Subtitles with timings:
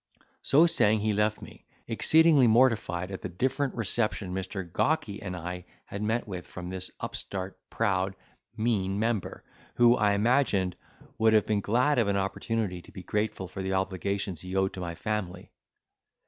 [0.41, 4.63] So saying, he left me, exceedingly mortified at the different reception Mr.
[4.73, 8.15] Gawky and I had met with from this upstart, proud,
[8.57, 9.43] mean member,
[9.75, 10.75] who, I imagined,
[11.19, 14.73] would have been glad of an opportunity to be grateful for the obligations he owed
[14.73, 15.51] to my family.